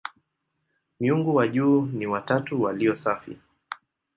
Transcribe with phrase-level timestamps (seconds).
[0.99, 3.37] Miungu wa juu ni "watatu walio safi".